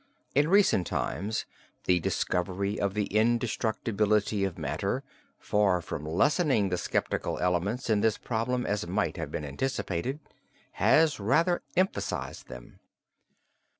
[0.33, 1.45] In recent times
[1.83, 5.03] the discovery of the indestructibility of matter,
[5.37, 10.19] far from lessening the skeptical elements in this problem as might have been anticipated,
[10.71, 12.79] has rather emphasized them.